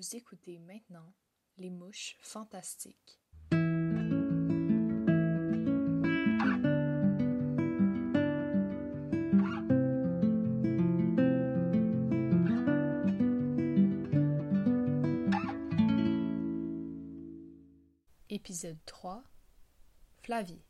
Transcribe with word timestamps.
Vous 0.00 0.16
écoutez 0.16 0.58
maintenant 0.60 1.12
Les 1.58 1.68
Mouches 1.68 2.16
Fantastiques. 2.22 3.20
Épisode 18.30 18.78
3 18.86 19.22
Flavie. 20.22 20.62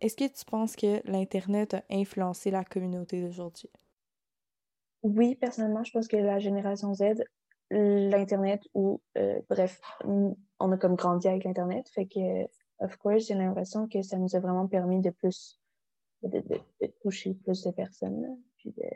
Est-ce 0.00 0.14
que 0.14 0.32
tu 0.32 0.44
penses 0.44 0.76
que 0.76 1.02
l'Internet 1.10 1.74
a 1.74 1.82
influencé 1.90 2.52
la 2.52 2.62
communauté 2.62 3.20
d'aujourd'hui? 3.20 3.70
Oui, 5.02 5.34
personnellement, 5.34 5.82
je 5.82 5.90
pense 5.90 6.06
que 6.06 6.16
la 6.16 6.38
génération 6.38 6.94
Z, 6.94 7.24
l'Internet 7.70 8.62
ou, 8.74 9.00
euh, 9.18 9.40
bref, 9.48 9.80
on 10.04 10.36
a 10.72 10.76
comme 10.76 10.94
grandi 10.94 11.28
avec 11.28 11.44
l'Internet. 11.44 11.88
Fait 11.88 12.06
que, 12.06 12.44
of 12.80 12.96
course, 12.96 13.26
j'ai 13.26 13.34
l'impression 13.34 13.88
que 13.88 14.02
ça 14.02 14.18
nous 14.18 14.36
a 14.36 14.40
vraiment 14.40 14.66
permis 14.66 15.00
de 15.00 15.10
plus, 15.10 15.60
de, 16.22 16.40
de, 16.40 16.60
de 16.80 16.86
toucher 17.00 17.34
plus 17.34 17.62
de 17.64 17.70
personnes, 17.70 18.22
là, 18.22 18.28
puis 18.56 18.72
de, 18.72 18.90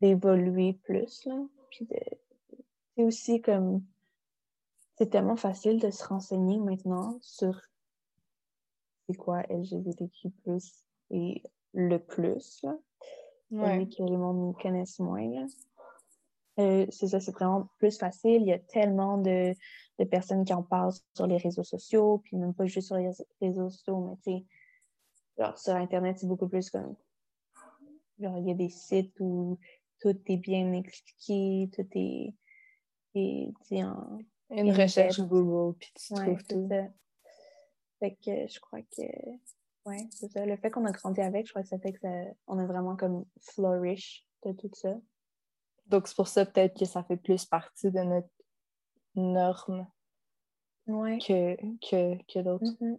d'évoluer 0.00 0.74
plus, 0.84 1.24
là, 1.26 1.40
puis 1.70 1.86
de, 1.86 1.98
c'est 2.96 3.04
aussi 3.04 3.40
comme, 3.40 3.84
c'est 4.96 5.10
tellement 5.10 5.36
facile 5.36 5.80
de 5.80 5.90
se 5.90 6.04
renseigner 6.04 6.58
maintenant 6.58 7.18
sur 7.20 7.60
c'est 9.08 9.16
quoi 9.16 9.42
LGBTQ+, 9.48 10.32
et 11.10 11.42
le 11.72 11.98
plus, 11.98 12.62
là. 12.62 12.76
Ouais. 13.50 13.88
que 13.88 14.02
le 14.02 14.18
monde 14.18 14.38
nous 14.38 14.52
connaisse 14.52 14.98
moins, 14.98 15.26
là. 15.30 15.46
Euh, 16.58 16.86
c'est 16.90 17.08
ça, 17.08 17.20
c'est 17.20 17.32
vraiment 17.32 17.68
plus 17.78 17.96
facile. 17.98 18.42
Il 18.42 18.48
y 18.48 18.52
a 18.52 18.58
tellement 18.58 19.18
de, 19.18 19.54
de 19.98 20.04
personnes 20.04 20.44
qui 20.44 20.52
en 20.52 20.62
parlent 20.62 20.92
sur 21.14 21.26
les 21.26 21.36
réseaux 21.36 21.62
sociaux, 21.62 22.18
puis 22.24 22.36
même 22.36 22.54
pas 22.54 22.66
juste 22.66 22.88
sur 22.88 22.96
les 22.96 23.10
réseaux 23.40 23.70
sociaux, 23.70 24.00
mais 24.00 24.16
tu 24.16 24.40
sais, 24.40 24.46
genre 25.38 25.56
sur 25.58 25.74
Internet, 25.74 26.18
c'est 26.18 26.26
beaucoup 26.26 26.48
plus 26.48 26.68
comme, 26.70 26.96
genre, 28.18 28.38
il 28.38 28.48
y 28.48 28.50
a 28.50 28.54
des 28.54 28.68
sites 28.70 29.14
où 29.20 29.58
tout 30.00 30.16
est 30.26 30.36
bien 30.36 30.72
expliqué, 30.72 31.70
tout 31.74 31.86
est, 31.94 32.34
est 33.14 33.84
en... 33.84 34.18
Une 34.50 34.68
Une 34.68 34.72
recherche 34.72 35.16
tête. 35.16 35.28
Google, 35.28 35.76
puis 35.78 35.92
tu 35.94 36.14
Ouais, 36.14 36.20
trouves 36.24 36.42
tout. 36.44 36.68
ça. 36.70 36.84
Fait 38.00 38.12
que 38.14 38.46
je 38.48 38.58
crois 38.60 38.80
que, 38.80 39.02
ouais, 39.86 40.06
c'est 40.10 40.30
ça. 40.30 40.46
Le 40.46 40.56
fait 40.56 40.70
qu'on 40.70 40.86
a 40.86 40.90
grandi 40.92 41.20
avec, 41.20 41.46
je 41.46 41.52
crois 41.52 41.62
que 41.62 41.68
ça 41.68 41.78
fait 41.78 41.92
que 41.92 41.98
ça, 42.00 42.08
on 42.46 42.58
a 42.58 42.64
vraiment 42.66 42.96
comme 42.96 43.26
flourish 43.40 44.24
de 44.46 44.52
tout 44.52 44.70
ça. 44.72 44.96
Donc, 45.88 46.06
c'est 46.08 46.16
pour 46.16 46.28
ça 46.28 46.44
peut-être 46.46 46.78
que 46.78 46.84
ça 46.84 47.02
fait 47.02 47.16
plus 47.16 47.44
partie 47.44 47.90
de 47.90 48.00
notre 48.00 48.28
norme 49.14 49.86
Ouais. 50.86 51.18
que, 51.18 51.56
que, 51.78 52.16
que 52.32 52.38
d'autres. 52.40 52.76
Mhm. 52.80 52.98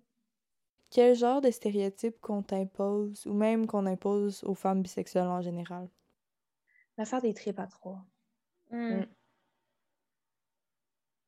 Quel 0.92 1.16
genre 1.16 1.42
de 1.42 1.52
stéréotypes 1.52 2.20
qu'on 2.20 2.42
t'impose 2.42 3.26
ou 3.28 3.34
même 3.34 3.68
qu'on 3.68 3.86
impose 3.86 4.44
aux 4.44 4.56
femmes 4.56 4.82
bisexuelles 4.82 5.28
en 5.28 5.42
général? 5.42 5.88
L'affaire 6.98 7.22
des 7.22 7.34
tripes 7.34 7.60
à 7.60 7.68
trois. 7.68 8.06
Mm. 8.72 9.04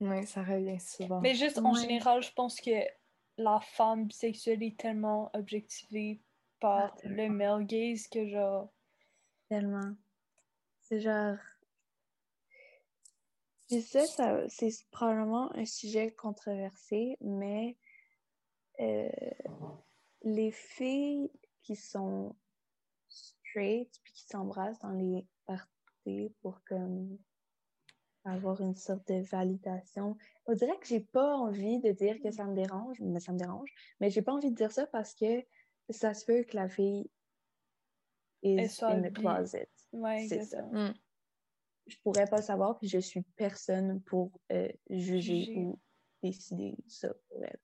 Oui, 0.02 0.26
ça 0.26 0.44
revient 0.44 0.80
souvent. 0.80 1.22
Mais 1.22 1.36
juste 1.36 1.60
en 1.60 1.74
Ouais. 1.74 1.82
général, 1.82 2.24
je 2.24 2.32
pense 2.34 2.60
que 2.60 2.72
la 3.38 3.60
femme 3.62 4.06
bisexuelle 4.08 4.64
est 4.64 4.78
tellement 4.80 5.30
objectivée 5.34 6.22
par 6.60 6.94
Ah, 6.96 7.08
le 7.08 7.30
male 7.30 7.66
gaze 7.66 8.08
que 8.08 8.28
genre. 8.28 8.74
Tellement. 9.50 9.96
C'est 10.82 11.00
genre. 11.02 11.38
Puis 13.72 13.82
ça, 13.84 14.06
ça 14.06 14.50
c'est 14.50 14.70
probablement 14.92 15.50
un 15.56 15.66
sujet 15.66 16.12
controversé, 16.12 17.16
mais 17.22 17.78
euh, 18.82 19.10
les 20.24 20.52
filles 20.52 21.32
qui 21.64 21.78
sont 21.78 22.36
straight 23.08 23.90
puis 24.04 24.12
qui 24.12 24.26
s'embrassent 24.26 24.80
dans 24.80 24.92
les 24.92 25.26
parties 25.46 26.36
pour 26.42 26.62
comme 26.66 27.18
avoir 28.26 28.60
une 28.60 28.76
sorte 28.76 29.08
de 29.08 29.22
validation. 29.22 30.18
On 30.48 30.54
dirait 30.54 30.78
que 30.78 30.88
j'ai 30.88 31.00
pas 31.00 31.38
envie 31.38 31.80
de 31.80 31.92
dire 31.94 32.20
que 32.22 32.30
ça 32.30 32.44
me 32.44 32.54
dérange, 32.54 33.00
mais 33.00 33.22
ça 33.22 33.32
me 33.32 33.38
dérange. 33.38 33.72
Mais 34.02 34.10
j'ai 34.10 34.22
pas 34.22 34.34
envie 34.34 34.52
de 34.52 34.56
dire 34.56 34.74
ça 34.74 34.86
parce 34.86 35.16
que 35.16 35.46
ça 35.90 36.14
se 36.14 36.26
peut 36.26 36.44
que 36.44 36.58
la 36.58 36.68
fille 36.68 37.10
Elle 38.44 38.66
is 38.66 38.70
soit 38.70 38.90
in 38.90 39.02
the 39.02 39.14
closet. 39.14 39.70
Ouais, 39.94 40.28
C'est. 40.28 40.62
Mm. 40.62 40.94
Je 41.92 41.98
pourrais 42.04 42.26
pas 42.26 42.42
savoir, 42.42 42.78
puis 42.78 42.88
je 42.88 43.00
suis 43.00 43.22
personne 43.36 44.02
pour 44.02 44.32
euh, 44.52 44.70
juger 44.90 45.40
Juger. 45.46 45.56
ou 45.58 45.80
décider 46.24 46.76
ça 46.88 47.14
pour 47.28 47.44
elle. 47.44 47.60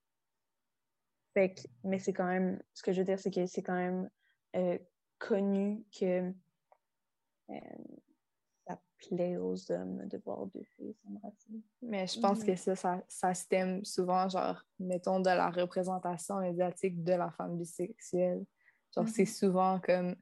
Fait 1.33 1.53
que, 1.53 1.61
mais 1.83 1.99
c'est 1.99 2.13
quand 2.13 2.27
même, 2.27 2.61
ce 2.73 2.83
que 2.83 2.91
je 2.91 2.99
veux 2.99 3.05
dire, 3.05 3.19
c'est 3.19 3.31
que 3.31 3.45
c'est 3.45 3.63
quand 3.63 3.75
même 3.75 4.09
euh, 4.55 4.77
connu 5.19 5.85
que 5.97 6.33
euh, 7.51 7.59
ça 8.67 8.81
plaît 8.97 9.37
aux 9.37 9.71
hommes 9.71 10.07
de 10.07 10.17
voir 10.17 10.47
deux 10.47 10.63
filles 10.75 10.95
s'embrasser. 11.03 11.61
Mais 11.81 12.07
je 12.07 12.19
pense 12.19 12.43
que 12.43 12.55
ça, 12.55 12.75
ça, 12.75 13.03
ça 13.07 13.33
stem 13.33 13.85
souvent, 13.85 14.27
genre, 14.27 14.61
mettons, 14.79 15.19
de 15.19 15.29
la 15.29 15.49
représentation 15.49 16.39
médiatique 16.39 17.03
de 17.03 17.13
la 17.13 17.31
femme 17.31 17.57
bisexuelle. 17.57 18.43
Genre, 18.93 19.07
c'est 19.07 19.21
Mhm. 19.21 19.27
souvent 19.27 19.79
comme 19.79 20.15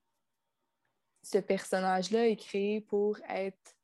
ce 1.23 1.37
personnage-là 1.39 2.27
est 2.27 2.35
créé 2.35 2.81
pour 2.81 3.17
être 3.29 3.74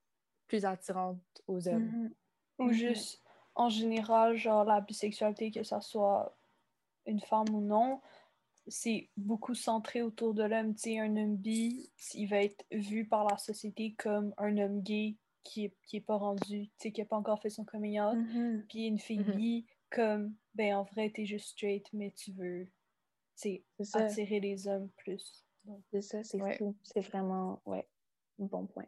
plus 0.52 0.66
attirante 0.66 1.18
aux 1.48 1.66
hommes. 1.70 1.86
Mhm. 1.86 2.14
Ou 2.60 2.64
Mhm. 2.66 2.74
juste, 2.74 3.22
en 3.56 3.70
général, 3.70 4.36
genre 4.36 4.66
la 4.66 4.82
bisexualité, 4.82 5.50
que 5.50 5.64
ça 5.64 5.80
soit 5.80 6.36
une 7.06 7.22
femme 7.22 7.48
ou 7.54 7.62
non, 7.62 8.02
c'est 8.68 9.10
beaucoup 9.16 9.56
centré 9.56 10.02
autour 10.02 10.34
de 10.34 10.44
l'homme. 10.44 10.76
Tu 10.76 10.82
sais, 10.82 11.00
un 11.00 11.16
homme 11.16 11.38
bi, 11.38 11.90
il 12.16 12.28
va 12.28 12.44
être 12.44 12.66
vu 12.70 13.08
par 13.08 13.26
la 13.30 13.38
société 13.38 13.94
comme 13.98 14.34
un 14.38 14.58
homme 14.58 14.82
gay 14.82 15.16
qui 15.44 15.64
est, 15.66 15.74
qui 15.86 15.96
est 15.98 16.02
pas 16.06 16.18
rendu, 16.18 16.68
tu 16.68 16.72
sais, 16.78 16.92
qui 16.92 17.02
a 17.02 17.06
pas 17.06 17.16
encore 17.16 17.42
fait 17.42 17.50
son 17.50 17.64
coming 17.64 18.02
out. 18.02 18.18
Mhm. 18.18 18.66
Puis 18.68 18.88
une 18.88 19.00
fille 19.00 19.24
bi, 19.24 19.66
comme, 19.90 20.36
ben 20.54 20.76
en 20.76 20.84
vrai, 20.84 21.12
t'es 21.12 21.26
juste 21.26 21.52
straight, 21.52 21.88
mais 21.94 22.12
tu 22.12 22.34
veux, 22.34 22.66
tu 22.66 22.72
sais, 23.36 23.64
attirer 23.94 24.42
les 24.42 24.68
hommes 24.68 24.90
plus. 24.98 25.46
C'est 25.92 26.02
ça, 26.02 26.24
c'est 26.26 26.42
Ouais. 26.42 26.60
C'est 26.84 27.02
vraiment, 27.02 27.62
ouais, 27.66 27.88
un 28.42 28.46
bon 28.48 28.68
point. 28.68 28.88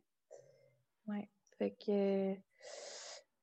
Ouais. 1.08 1.30
Fait 1.58 1.72
que, 1.72 2.34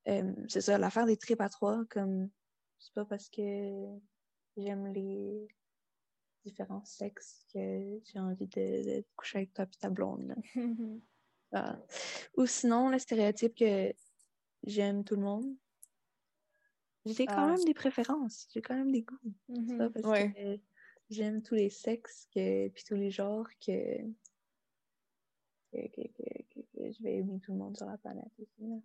euh, 0.08 0.32
c'est 0.48 0.60
ça, 0.60 0.78
l'affaire 0.78 1.06
des 1.06 1.16
tripes 1.16 1.40
à 1.40 1.48
trois, 1.48 1.84
comme, 1.90 2.30
c'est 2.78 2.94
pas 2.94 3.04
parce 3.04 3.28
que 3.28 3.86
j'aime 4.56 4.86
les 4.92 5.48
différents 6.44 6.84
sexes 6.84 7.44
que 7.52 8.00
j'ai 8.04 8.18
envie 8.18 8.46
de, 8.48 8.98
de 8.98 9.04
coucher 9.16 9.38
avec 9.38 9.52
toi 9.52 9.66
puis 9.66 9.78
ta 9.78 9.90
blonde, 9.90 10.26
là. 10.28 10.34
Ah. 11.52 11.76
Ou 12.36 12.46
sinon, 12.46 12.90
le 12.90 12.98
stéréotype 13.00 13.56
que 13.56 13.92
j'aime 14.62 15.02
tout 15.02 15.16
le 15.16 15.22
monde. 15.22 15.56
J'ai 17.04 17.26
quand 17.26 17.34
Ah. 17.38 17.46
même 17.56 17.64
des 17.64 17.74
préférences, 17.74 18.46
j'ai 18.54 18.62
quand 18.62 18.76
même 18.76 18.92
des 18.92 19.02
goûts. 19.02 19.18
C'est 19.48 19.76
pas 19.76 19.88
mhm. 19.88 19.92
parce 19.92 20.06
Ouais. 20.06 20.32
que 20.32 20.60
j'aime 21.08 21.42
tous 21.42 21.56
les 21.56 21.68
sexes 21.68 22.28
que, 22.32 22.68
puis 22.68 22.84
tous 22.84 22.94
les 22.94 23.10
genres 23.10 23.48
que, 23.66 23.98
que, 25.72 25.86
que, 25.88 26.02
que- 26.08 26.42
que- 26.54 26.60
que 26.76 26.92
je 26.92 27.02
vais 27.02 27.16
aimer 27.16 27.38
tout 27.40 27.52
le 27.52 27.58
monde 27.58 27.76
sur 27.76 27.86
la 27.86 27.98
planète 27.98 28.30
aussi. 28.38 28.68
là. 28.68 28.76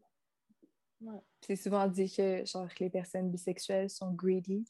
C'est 1.41 1.55
souvent 1.55 1.87
dit 1.87 2.11
que, 2.11 2.45
genre, 2.45 2.73
que 2.73 2.83
les 2.83 2.89
personnes 2.89 3.29
bisexuelles 3.29 3.89
sont 3.89 4.11
greedy, 4.11 4.65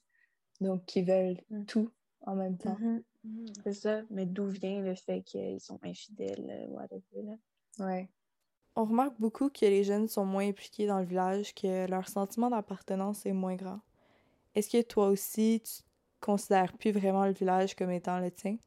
donc 0.60 0.86
qui 0.86 1.02
veulent 1.04 1.42
Mm. 1.50 1.66
tout 1.66 1.90
en 2.22 2.36
même 2.36 2.58
temps. 2.58 2.78
Mhm. 2.80 3.04
Mhm. 3.24 3.46
C'est 3.64 3.74
ça, 3.74 4.02
mais 4.10 4.26
d'où 4.26 4.48
vient 4.48 4.82
le 4.82 4.96
fait 4.96 5.22
qu'ils 5.22 5.60
sont 5.62 5.80
infidèles, 5.84 6.46
euh, 6.50 6.68
whatever, 6.68 7.22
là? 7.24 7.86
Ouais. 7.86 8.10
On 8.76 8.86
remarque 8.86 9.20
beaucoup 9.20 9.50
que 9.50 9.66
les 9.66 9.84
jeunes 9.84 10.08
sont 10.08 10.26
moins 10.26 10.48
impliqués 10.48 10.88
dans 10.88 11.00
le 11.00 11.06
village, 11.06 11.54
que 11.56 11.88
leur 11.88 12.08
sentiment 12.10 12.50
d'appartenance 12.50 13.26
est 13.26 13.34
moins 13.34 13.56
grand. 13.56 13.80
Est-ce 14.56 14.70
que 14.70 14.82
toi 14.82 15.10
aussi, 15.10 15.62
tu 15.64 15.84
considères 16.20 16.74
plus 16.78 16.92
vraiment 16.92 17.26
le 17.26 17.34
village 17.34 17.76
comme 17.76 17.92
étant 17.92 18.20
le 18.20 18.32
tien? 18.32 18.58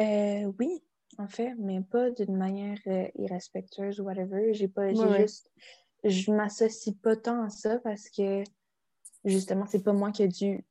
Euh, 0.00 0.52
oui, 0.58 0.82
en 1.18 1.28
fait, 1.28 1.54
mais 1.58 1.80
pas 1.82 2.10
d'une 2.10 2.36
manière 2.36 2.78
euh, 2.86 3.08
irrespectueuse 3.16 4.00
ou 4.00 4.04
whatever. 4.04 4.52
J'ai 4.54 4.68
pas, 4.68 4.92
j'ai 4.92 5.00
Ouais, 5.00 5.20
juste, 5.22 5.50
je 6.04 6.30
m'associe 6.32 6.94
pas 7.02 7.16
tant 7.16 7.42
à 7.42 7.48
ça 7.48 7.78
parce 7.80 8.08
que 8.10 8.42
justement, 9.24 9.66
c'est 9.66 9.82
pas 9.82 9.92
moi 9.92 10.12
qui 10.12 10.22
ai 10.22 10.28
dû 10.28 10.64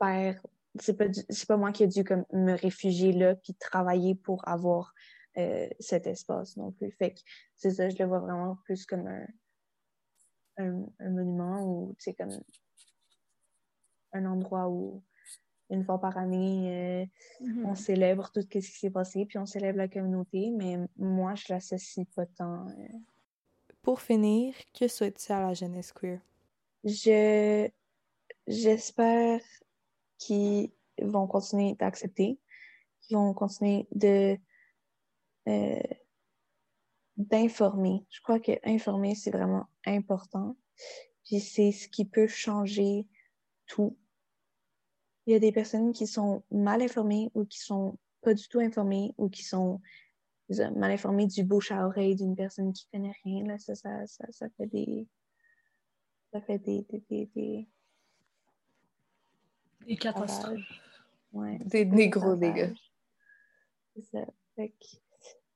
faire, 0.00 0.40
c'est 0.78 0.96
pas, 0.96 1.06
c'est 1.28 1.48
pas 1.48 1.56
moi 1.56 1.72
qui 1.72 1.84
ai 1.84 1.88
dû 1.88 2.04
comme 2.04 2.24
me 2.32 2.52
réfugier 2.52 3.12
là 3.12 3.34
puis 3.34 3.54
travailler 3.54 4.14
pour 4.14 4.46
avoir 4.46 4.94
euh, 5.36 5.68
cet 5.80 6.06
espace 6.06 6.56
non 6.56 6.72
plus. 6.72 6.92
Fait 6.92 7.14
que 7.14 7.20
c'est 7.56 7.72
ça, 7.72 7.88
je 7.88 7.96
le 7.98 8.04
vois 8.06 8.20
vraiment 8.20 8.56
plus 8.64 8.86
comme 8.86 9.06
un, 9.06 9.26
un, 10.58 10.86
un 11.00 11.10
monument 11.10 11.64
ou 11.64 11.94
tu 11.98 12.04
sais 12.04 12.14
comme 12.14 12.40
un 14.12 14.24
endroit 14.24 14.68
où 14.68 15.02
une 15.70 15.84
fois 15.84 16.00
par 16.00 16.16
année, 16.16 17.02
euh. 17.02 17.06
On 17.68 17.74
célèbre 17.74 18.30
tout 18.32 18.42
ce 18.42 18.46
qui 18.46 18.62
s'est 18.62 18.90
passé, 18.90 19.26
puis 19.26 19.38
on 19.38 19.46
célèbre 19.46 19.78
la 19.78 19.88
communauté, 19.88 20.50
mais 20.50 20.78
moi, 20.96 21.34
je 21.34 21.52
l'associe 21.52 22.06
pas 22.14 22.26
tant. 22.26 22.68
euh, 22.68 22.88
pour 23.82 24.00
finir, 24.00 24.54
que 24.78 24.88
souhaites-tu 24.88 25.32
à 25.32 25.40
la 25.40 25.54
jeunesse 25.54 25.92
queer? 25.92 26.20
Je 26.84 27.68
j'espère 28.46 29.40
qu'ils 30.18 30.70
vont 31.00 31.26
continuer 31.26 31.74
d'accepter, 31.74 32.38
qu'ils 33.00 33.16
vont 33.16 33.34
continuer 33.34 33.86
de 33.92 34.38
euh, 35.48 35.82
d'informer. 37.16 38.04
Je 38.10 38.20
crois 38.20 38.40
que 38.40 38.52
informer, 38.64 39.14
c'est 39.14 39.30
vraiment 39.30 39.66
important. 39.86 40.56
Puis 41.24 41.40
c'est 41.40 41.72
ce 41.72 41.88
qui 41.88 42.04
peut 42.04 42.28
changer 42.28 43.06
tout. 43.66 43.96
Il 45.28 45.32
y 45.32 45.34
a 45.34 45.40
des 45.40 45.52
personnes 45.52 45.92
qui 45.92 46.06
sont 46.06 46.42
mal 46.50 46.80
informées 46.80 47.30
ou 47.34 47.44
qui 47.44 47.58
sont 47.58 47.98
pas 48.22 48.32
du 48.32 48.48
tout 48.48 48.60
informées 48.60 49.12
ou 49.18 49.28
qui 49.28 49.44
sont 49.44 49.78
mal 50.74 50.90
informées 50.90 51.26
du 51.26 51.44
bouche 51.44 51.70
à 51.70 51.86
oreille 51.86 52.16
d'une 52.16 52.34
personne 52.34 52.72
qui 52.72 52.88
connaît 52.90 53.12
rien. 53.24 53.44
Là, 53.44 53.58
ça, 53.58 53.74
ça, 53.74 54.06
ça, 54.06 54.48
fait 54.56 54.66
des. 54.68 55.06
Ça 56.32 56.40
fait 56.40 56.58
des. 56.58 56.80
Des, 56.88 57.02
des, 57.10 57.26
des... 57.36 57.68
des 59.86 59.96
catastrophes. 59.96 60.58
Ouais, 61.34 61.58
des, 61.58 61.84
des 61.84 62.08
gros 62.08 62.34
dégâts. 62.34 62.72
C'est 63.94 64.04
ça. 64.04 64.24
Fait 64.56 64.72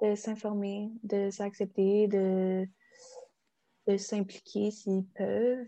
de 0.02 0.14
s'informer, 0.14 0.90
de 1.02 1.30
s'accepter, 1.30 2.08
de, 2.08 2.68
de 3.86 3.96
s'impliquer 3.96 4.70
s'ils 4.70 5.06
peuvent. 5.06 5.66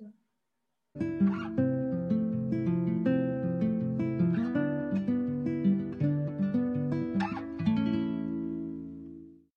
Ouais, 0.00 0.12
c'est 0.22 0.31
ça. 0.31 0.31